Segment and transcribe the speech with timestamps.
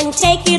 [0.00, 0.49] and take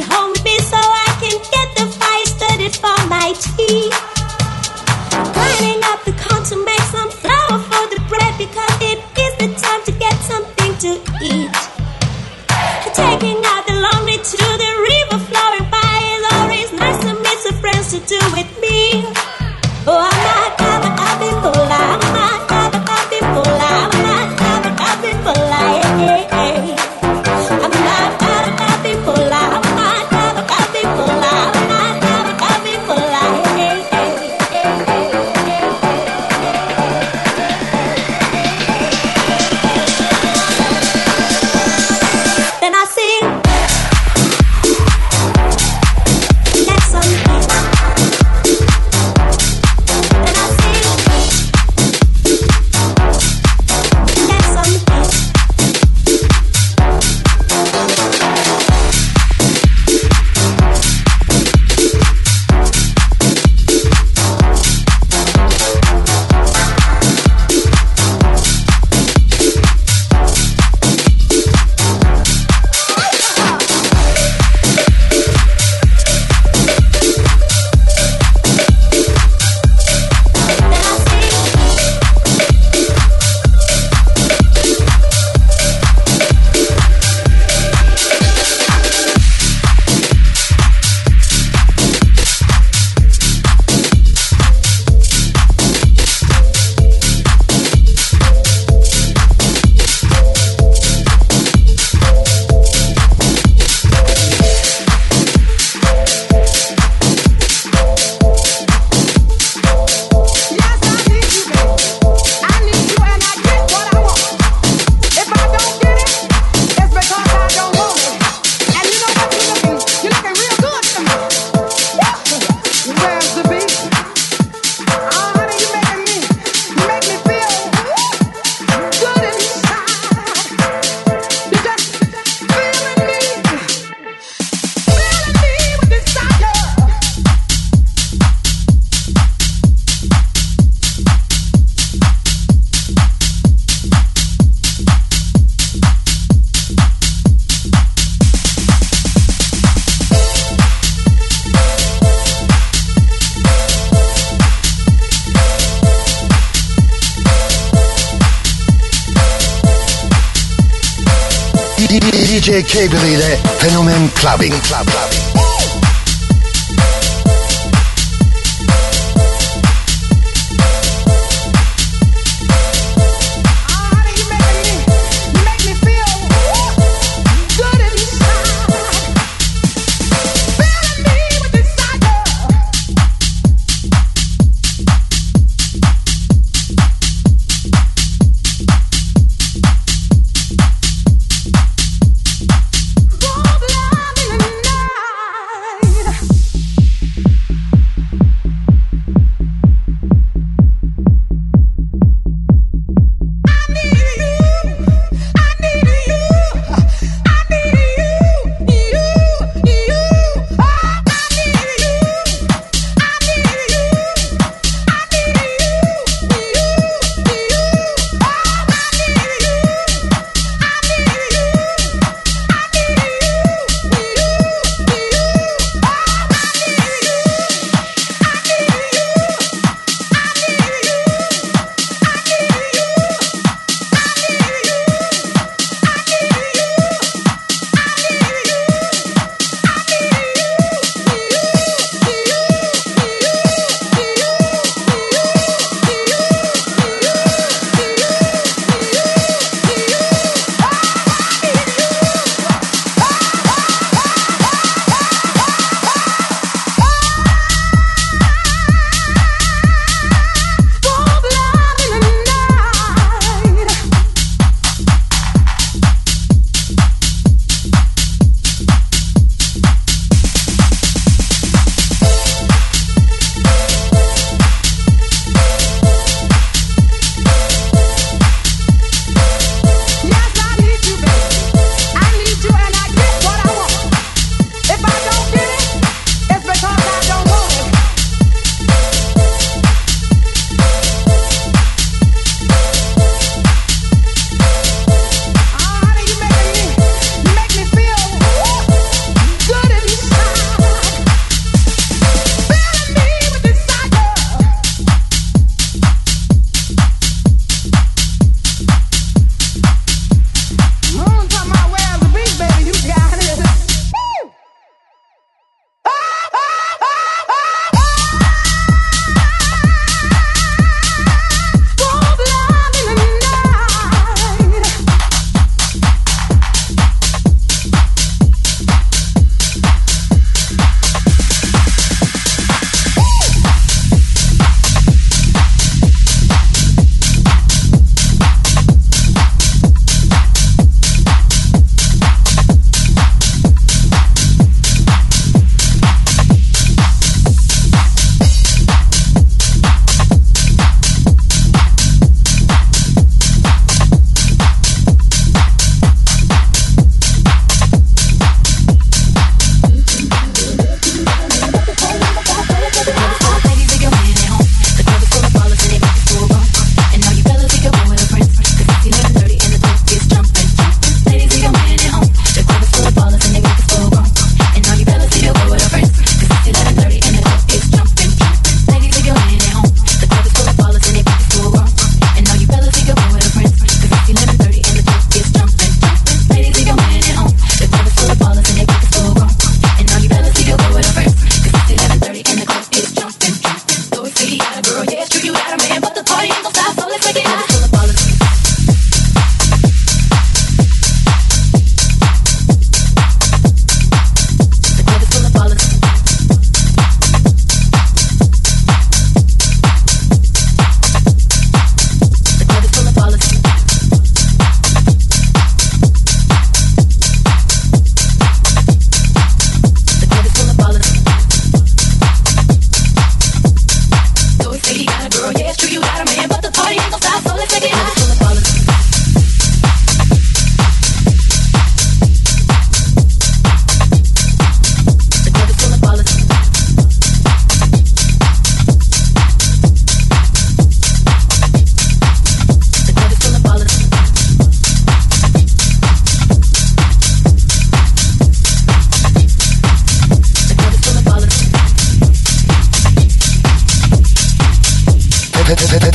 [162.62, 164.54] Ile Fenomen Clubbing.
[164.62, 165.11] Club, clubbing.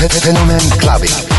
[0.09, 1.36] Phenomen Clubbing.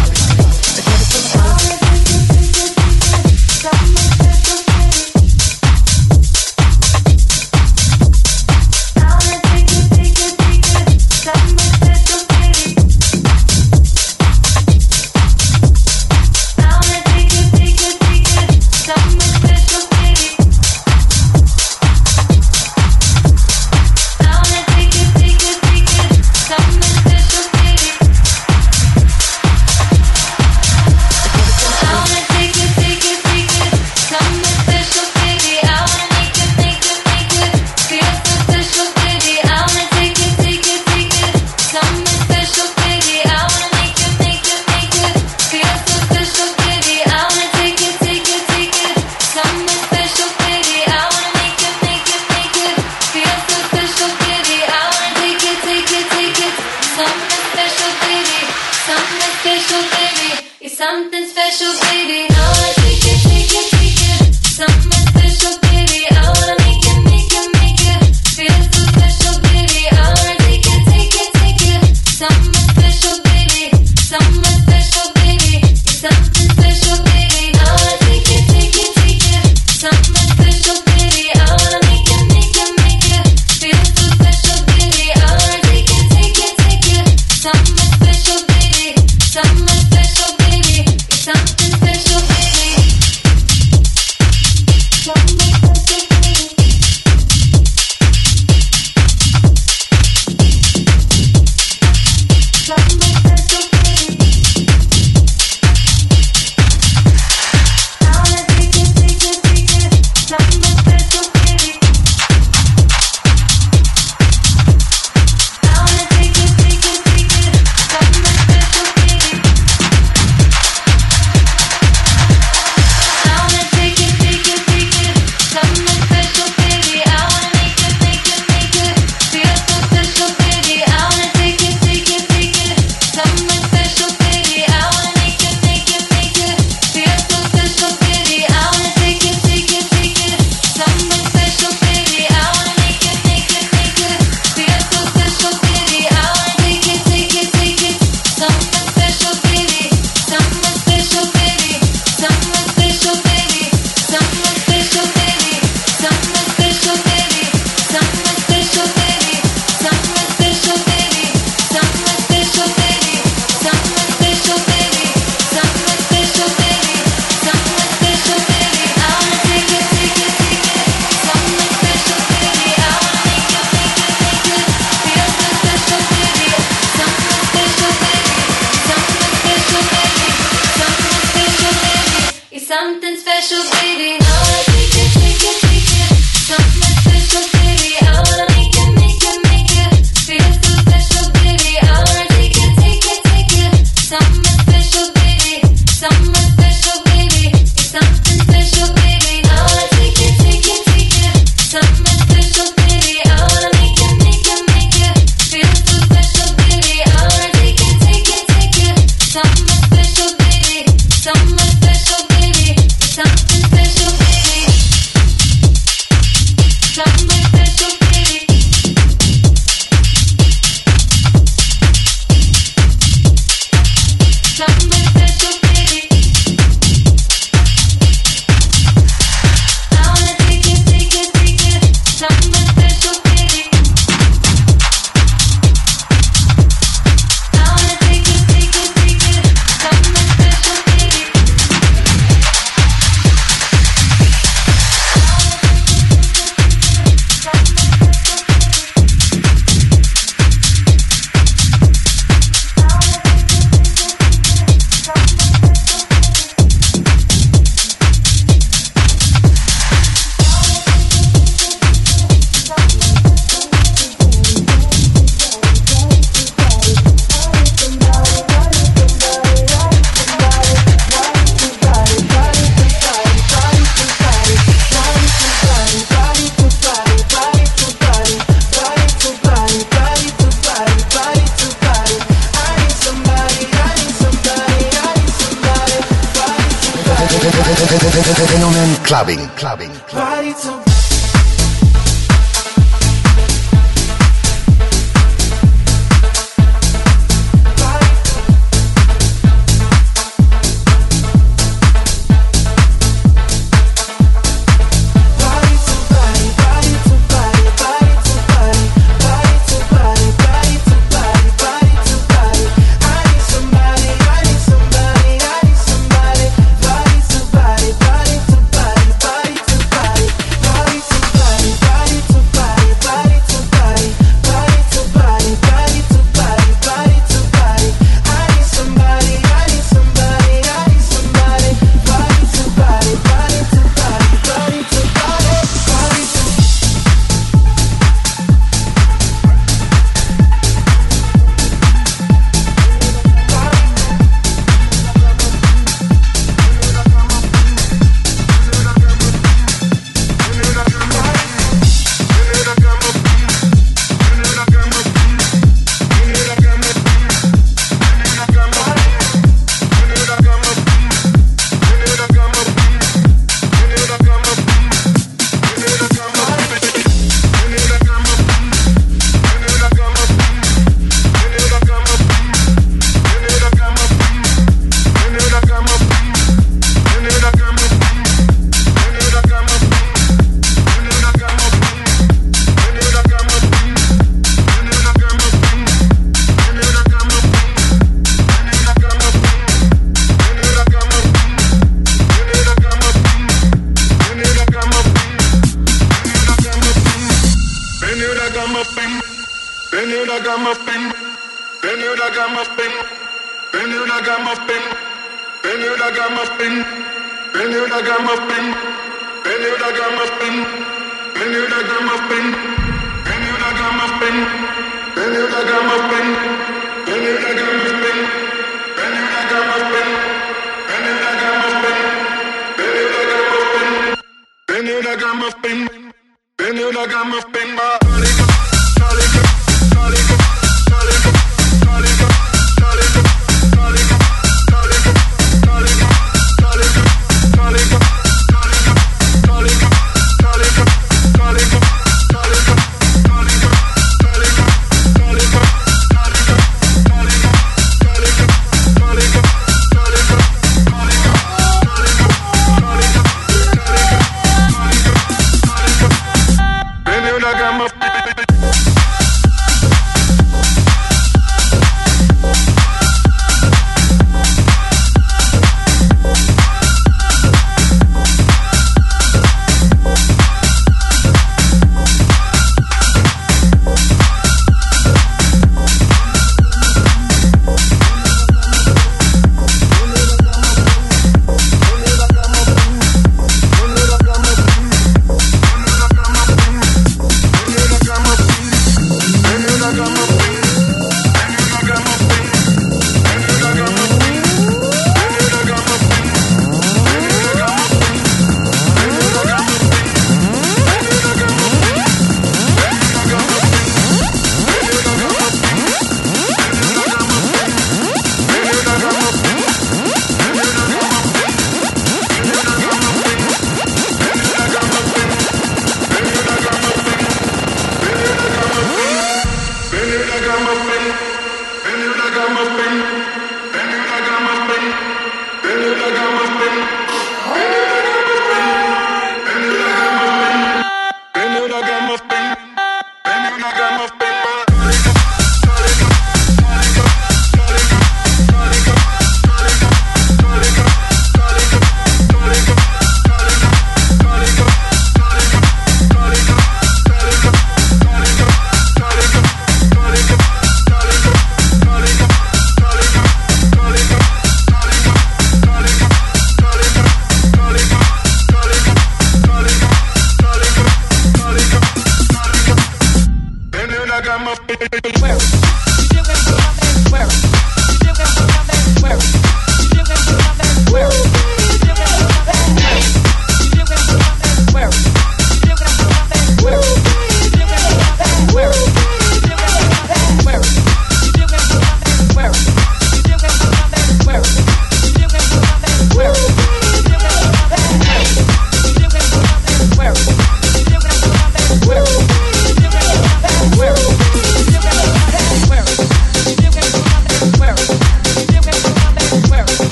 [458.47, 458.86] Bye.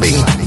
[0.00, 0.37] Clubbing.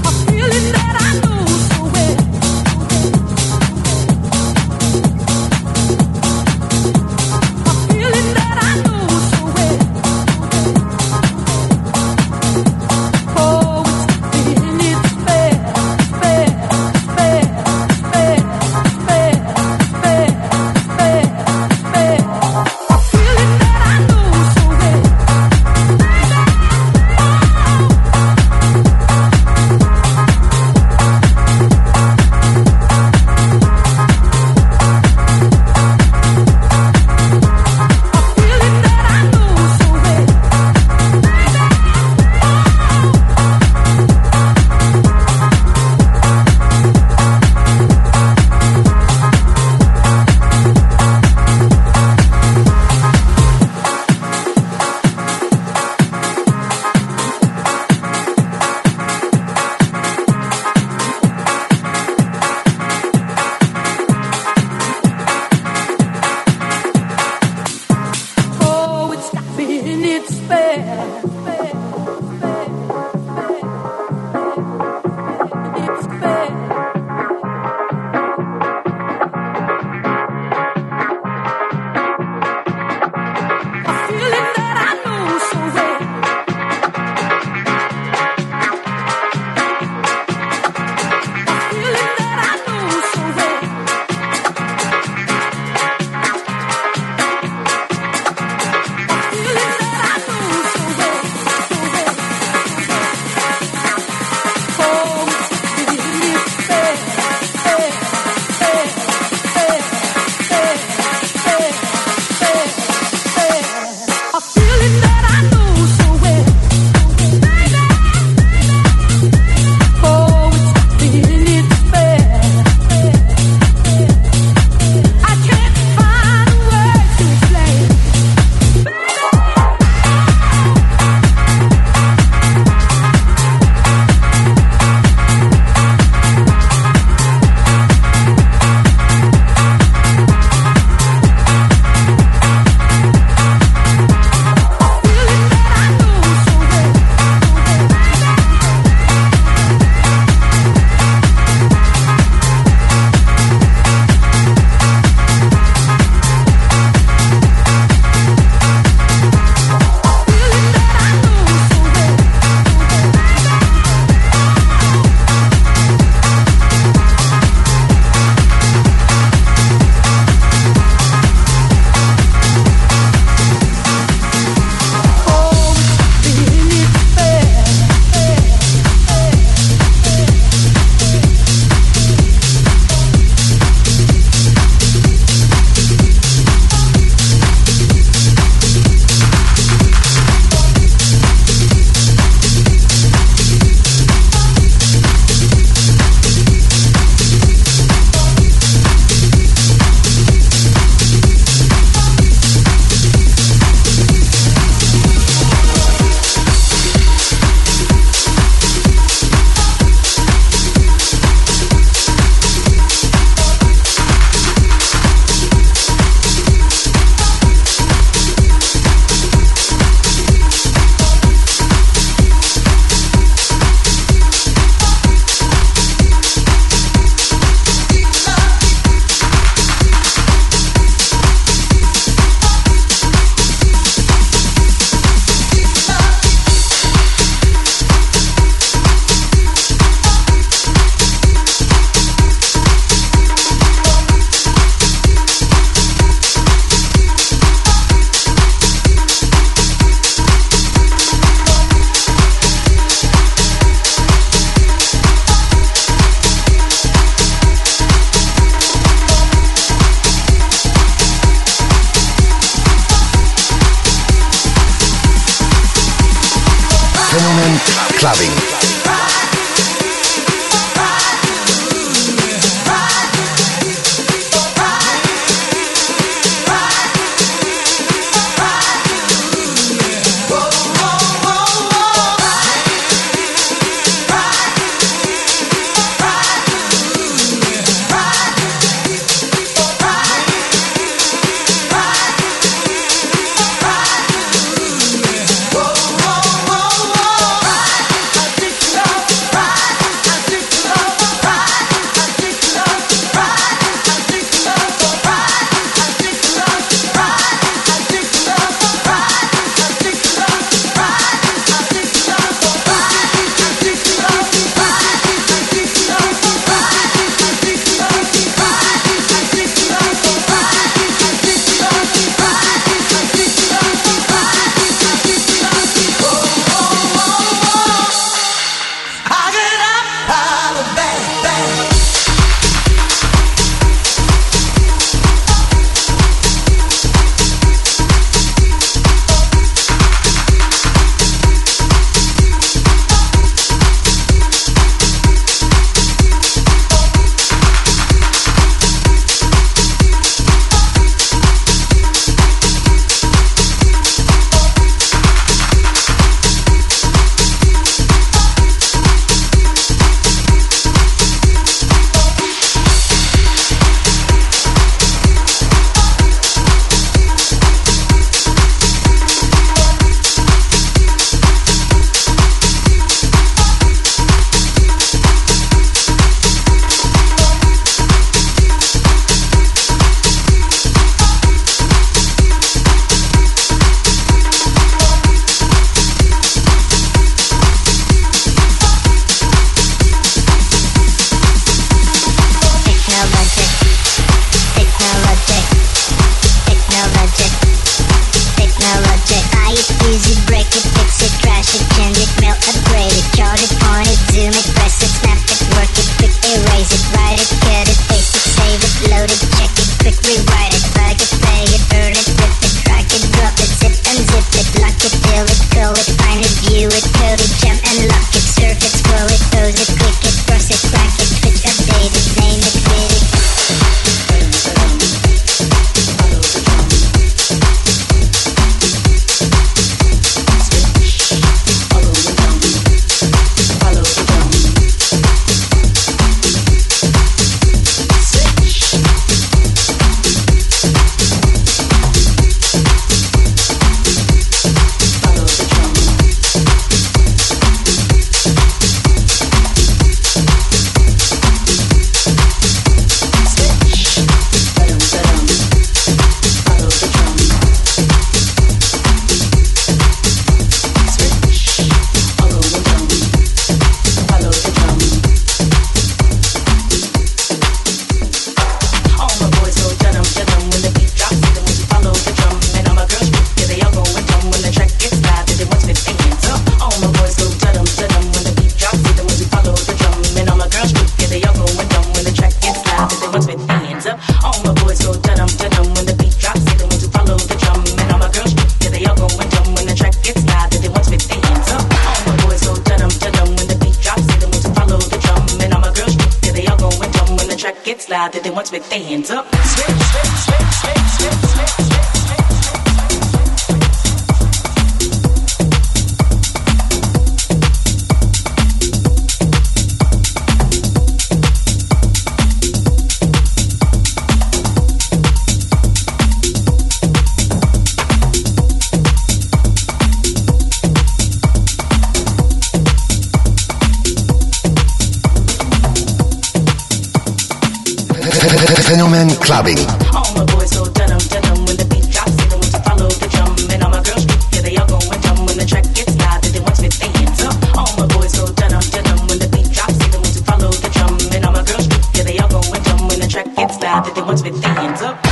[544.12, 545.11] what's been thinking up.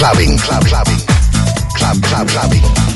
[0.00, 0.98] clubbing, club, clubbing,
[1.74, 2.89] club, club, clubbing.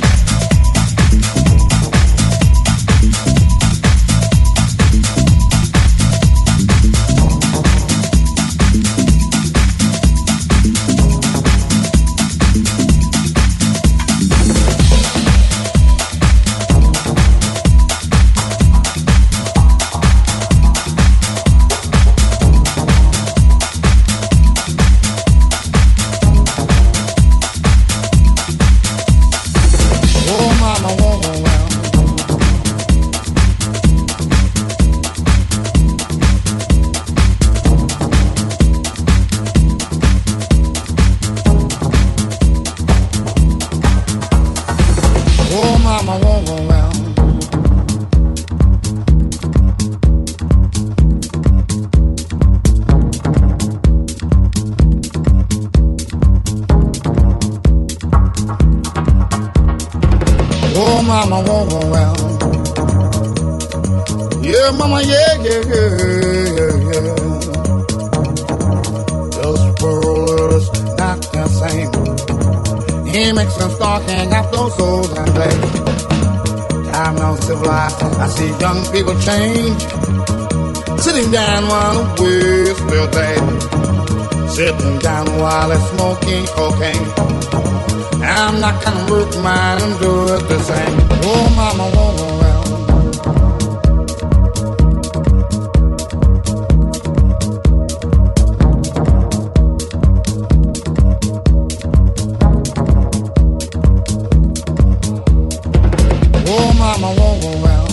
[106.94, 107.90] time I won't go round.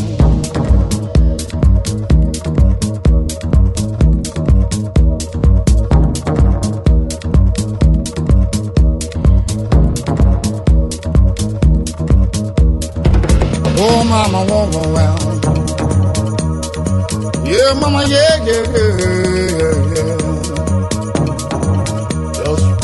[13.84, 15.22] Oh, mama, won't go round.
[17.47, 20.18] Yeah, mama, yeah, yeah, yeah, yeah, yeah.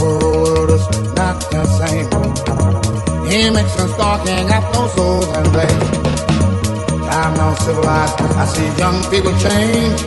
[0.02, 2.10] World is not the same.
[3.30, 6.07] He makes us talking at those souls and things.
[7.28, 8.22] I'm now civilized.
[8.22, 10.00] I see young people change.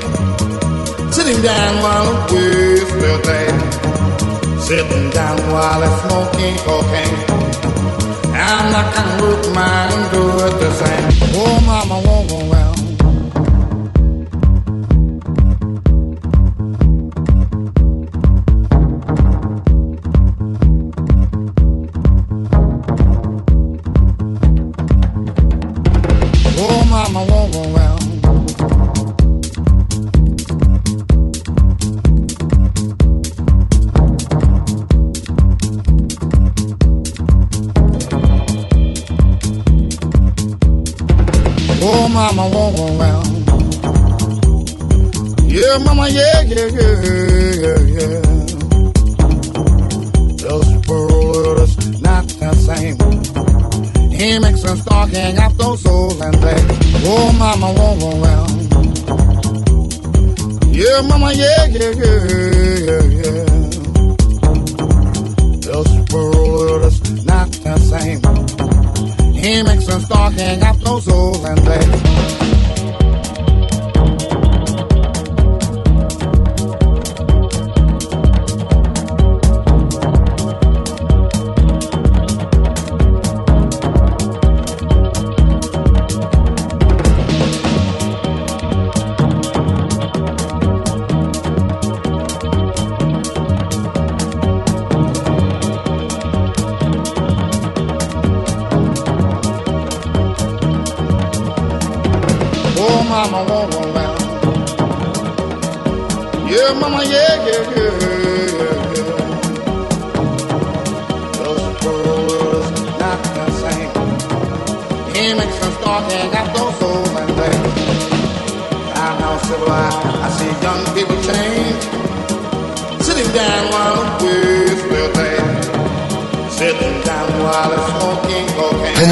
[1.12, 3.20] Sitting down while the whiz will
[4.58, 7.18] Sitting down while they're smoking cocaine.
[8.32, 11.34] I'm not gonna work mine and do it the same.
[11.36, 12.48] Oh, mama, woman,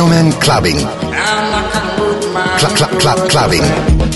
[0.08, 0.78] Fenomen Clubbing.
[2.58, 4.07] Club, club, club, clubbing.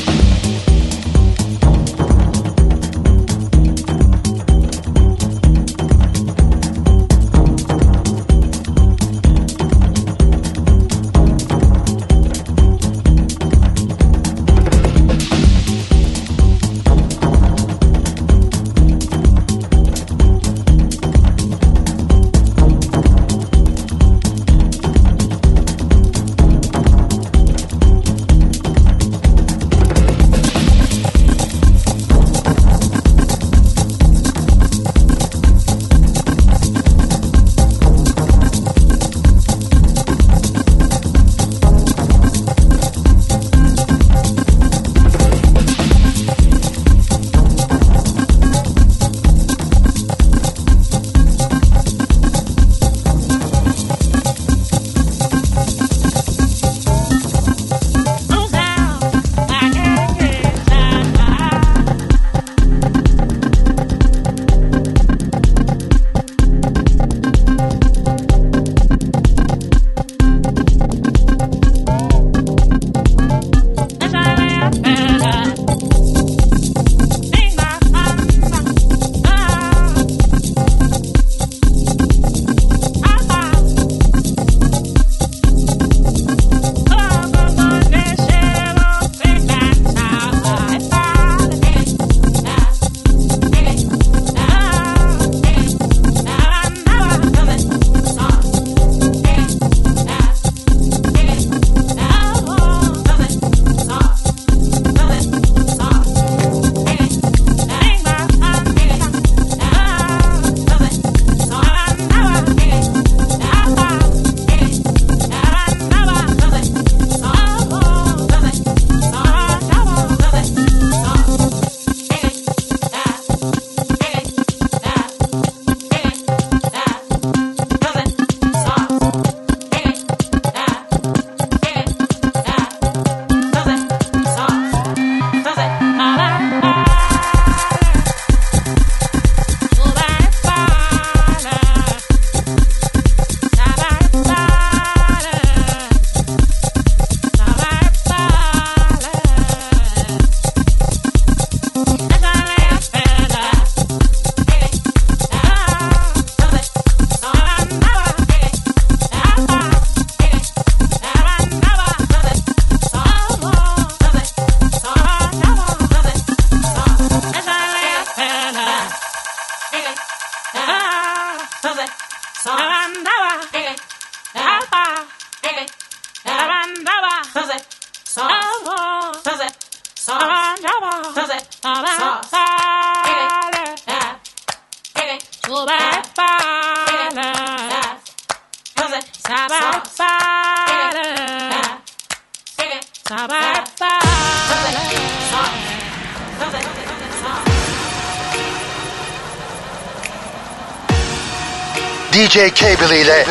[202.13, 203.25] DJ Cable ile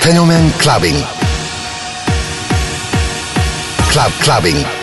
[0.00, 1.06] Fenomen Clubbing.
[3.88, 4.75] Club Clubbing.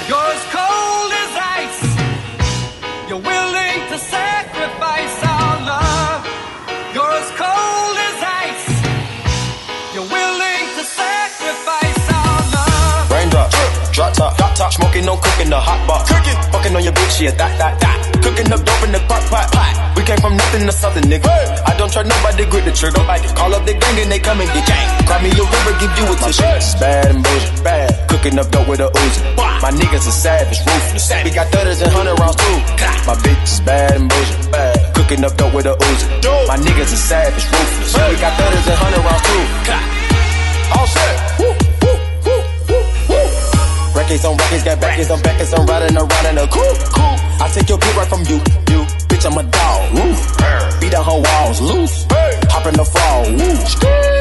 [14.94, 16.06] Smoking, no cooking, the hot pot.
[16.06, 17.98] Cooking, fucking on your bitch, yeah, that, that, that.
[18.22, 19.74] Cooking up dope in the crock pot, pot.
[19.98, 21.30] We came from nothing to something, nigga.
[21.66, 22.98] I don't trust nobody, grip the trigger.
[23.02, 24.88] Nobody call up the gang and they come and get gang.
[25.06, 26.80] Cry me a river, give you a tissue.
[26.80, 27.90] Bad and bullshit, bad.
[28.10, 29.22] Cooking up dope with a Uzi.
[29.62, 31.10] My niggas are savage, ruthless.
[31.24, 32.58] We got thudders and hundred rounds too.
[33.08, 34.78] My bitch is bad and bullshit, bad.
[34.96, 36.06] Cooking up dope with a Uzi.
[36.48, 37.94] My niggas are savage, ruthless.
[37.98, 39.44] We got thudders and hundred rounds too.
[40.78, 41.23] All set.
[44.14, 46.78] Records on records, got backers on backers, I'm riding around in a coupe.
[46.94, 47.18] Cool.
[47.42, 48.38] I take your kid right from you,
[48.70, 48.86] you.
[49.10, 49.82] Bitch, I'm a dog.
[49.90, 50.14] Woo.
[50.78, 52.06] Beat down her walls, loose.
[52.54, 53.58] Hop in the fall, woo.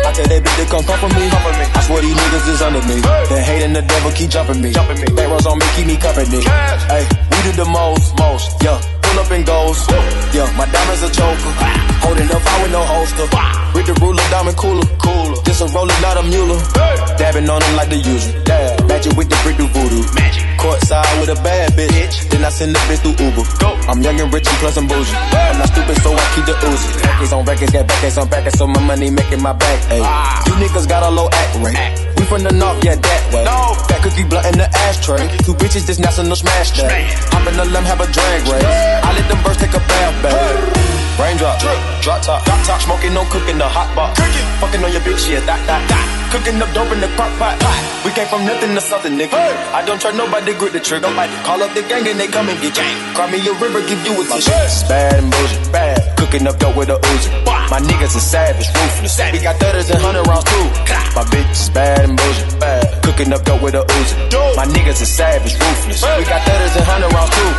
[0.09, 1.28] I tell that bitch to come come for me.
[1.28, 1.66] Come for me.
[1.76, 3.05] I swear these niggas is under me.
[3.05, 4.72] The hate and the devil keep jumping me.
[4.72, 5.12] Jumping me.
[5.12, 6.40] Back rows on me, keep me company.
[6.40, 8.49] Hey, we do the most, most.
[8.64, 9.76] Yeah, pull up and goes.
[10.32, 11.53] Yeah, my diamonds a choker.
[12.01, 13.28] Holding up, I with no holster.
[13.76, 14.88] With the ruler, diamond cooler.
[15.05, 15.32] Cooler.
[15.62, 16.58] A roller, not a mule.
[17.14, 18.34] Dabbing on them like the usual.
[18.42, 18.82] Dab.
[18.90, 20.02] Magic with the brick do voodoo.
[20.10, 20.42] Magic.
[20.58, 22.26] Courtside with a bad bitch.
[22.30, 23.46] Then I send the bitch through Uber.
[23.62, 23.70] Go.
[23.86, 25.14] I'm young and rich and plus I'm bougie.
[25.14, 26.90] I'm not stupid, so I keep the Uzi.
[27.06, 29.78] Records on records, got backers on backers, so my money making my back.
[29.94, 30.02] Ayy.
[30.02, 30.42] Ah.
[30.50, 31.78] You niggas got a low act rate.
[32.18, 33.44] We from the north, yeah, that way.
[33.46, 33.78] No.
[33.86, 35.30] That cookie blunt in the ashtray.
[35.46, 37.06] Two bitches, this national smash day.
[37.30, 38.66] Hop in the limb, have a drag race.
[38.66, 41.01] I let them birds take a bath, babe.
[41.23, 41.55] Raindrop,
[42.03, 44.11] drop top, drop top, smoking, no cooking, the hot pot.
[44.18, 46.07] Cooking, fucking on your bitch, yeah, that, that, that.
[46.35, 47.55] Cooking up dope in the crock pot.
[48.03, 49.39] We came from nothing to something, nigga.
[49.70, 51.07] I don't trust nobody, grip the trigger.
[51.07, 53.14] Nobody call up the gang and they come and get gang.
[53.14, 54.51] Cry me a river, give you a tissue.
[54.91, 56.18] Bad and bullshit, bad.
[56.18, 57.31] Cooking up dope with a Uzi.
[57.70, 59.14] My niggas are savage, ruthless.
[59.31, 60.66] We got thudders and hundred rounds too.
[61.14, 63.01] My bitch is bad and bullshit, bad.
[63.03, 64.57] Cooking up dope with a Uzi.
[64.57, 66.03] My niggas are savage, ruthless.
[66.03, 67.53] We got thudders and hundred rounds too.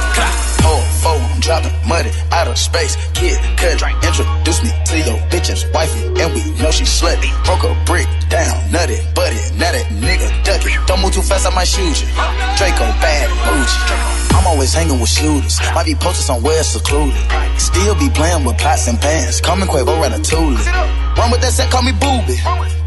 [0.64, 2.96] Four, four, I'm dropping money out of space.
[3.12, 3.76] Kid, cut,
[4.08, 7.28] introduce me to your bitch's wifey, and we know she slutty.
[7.44, 10.72] Broke a brick down, nutty, buddy, now that nigga ducky.
[10.88, 12.08] Don't move too fast, I might shoot you.
[12.56, 14.24] Draco bad, bougie.
[14.40, 15.60] I'm always hanging with shooters.
[15.76, 17.20] Might be posted somewhere secluded.
[17.60, 19.42] Still be playing with pots and pans.
[19.44, 21.03] Me Quavo Ratatouille.
[21.18, 22.38] Run with that set, call me booby.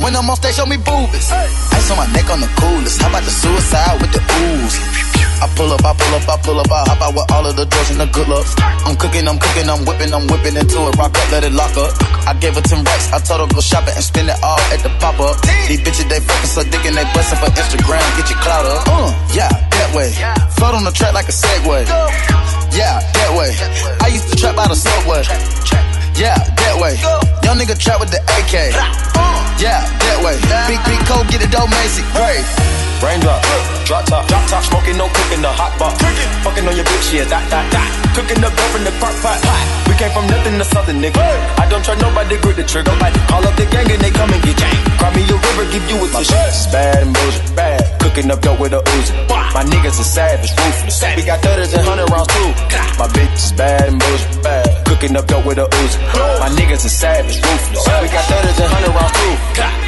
[0.03, 1.31] When I'm on stage, show me boobies.
[1.31, 3.01] Ice on my neck on the coolest.
[3.01, 4.77] How about the suicide with the ooze?
[5.37, 7.55] I pull up, I pull up, I pull up, I hop out with all of
[7.55, 8.57] the drugs and the good looks.
[8.59, 10.97] I'm cooking, I'm cooking, I'm whipping, I'm whipping into it.
[10.97, 11.93] Rock up, let it lock up.
[12.27, 14.81] I gave her 10 racks, I told her go shopping and spend it all at
[14.81, 15.37] the pop up.
[15.69, 18.03] These bitches, they fucking so dick and they bustin' for Instagram.
[18.17, 18.89] Get your clout up.
[18.89, 20.09] Uh, yeah, that way.
[20.57, 21.85] Float on the track like a Segway.
[22.73, 23.53] Yeah, that way.
[24.01, 25.21] I used to trap out of Subway.
[26.17, 26.97] Yeah, that way.
[27.45, 28.73] Young nigga trap with the AK.
[29.61, 30.41] Yeah, that way.
[30.65, 32.01] Big, big cold, get it dough, Macy.
[32.17, 32.86] Great.
[33.03, 33.41] Raindrop,
[33.85, 35.93] drop top, drop top, smoking, no cooking, the hot pot.
[36.01, 37.89] Cooking, fucking on your bitch, yeah, that, that, that.
[38.17, 39.37] Cooking up dope in the crock pot.
[39.85, 41.21] We came from nothing to something, nigga.
[41.61, 42.89] I don't trust nobody, grip the trigger.
[42.89, 44.81] Nobody call up the gang and they come and get gang.
[44.97, 46.33] Cry me a river, give you a tissue.
[46.49, 47.85] It's bad and bullshit, bad.
[48.01, 49.13] Cooking up dope with a Uzi.
[49.53, 50.97] My niggas are savage, ruthless.
[51.17, 52.51] We got thudders and hundred rounds too.
[52.97, 54.65] My bitch is bad and bullshit, bad.
[54.89, 56.01] Cooking up dope with a Uzi.
[56.41, 57.85] My niggas are savage, ruthless.
[58.01, 59.86] We got thudders and hundred rounds too.